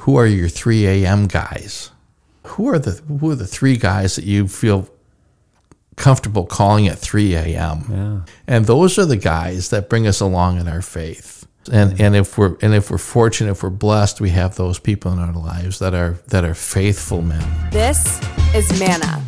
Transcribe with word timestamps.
Who 0.00 0.16
are 0.16 0.26
your 0.26 0.48
3 0.48 0.86
a.m. 0.86 1.26
guys? 1.26 1.90
Who 2.44 2.68
are 2.68 2.78
the 2.78 2.92
who 2.92 3.30
are 3.30 3.34
the 3.34 3.46
three 3.46 3.76
guys 3.76 4.16
that 4.16 4.24
you 4.24 4.48
feel 4.48 4.88
comfortable 5.96 6.46
calling 6.46 6.88
at 6.88 6.98
3 6.98 7.34
a.m. 7.34 7.84
Yeah. 7.90 8.20
And 8.46 8.66
those 8.66 8.98
are 8.98 9.04
the 9.04 9.16
guys 9.18 9.68
that 9.70 9.88
bring 9.90 10.06
us 10.06 10.20
along 10.20 10.58
in 10.58 10.66
our 10.68 10.82
faith. 10.82 11.46
And 11.70 12.00
and 12.00 12.16
if 12.16 12.38
we're 12.38 12.56
and 12.62 12.74
if 12.74 12.90
we're 12.90 12.98
fortunate, 12.98 13.50
if 13.50 13.62
we're 13.62 13.68
blessed, 13.70 14.20
we 14.20 14.30
have 14.30 14.56
those 14.56 14.78
people 14.78 15.12
in 15.12 15.18
our 15.18 15.34
lives 15.34 15.78
that 15.80 15.92
are 15.92 16.18
that 16.28 16.44
are 16.44 16.54
faithful 16.54 17.20
men. 17.20 17.44
This 17.70 18.18
is 18.54 18.80
MANNA, 18.80 19.19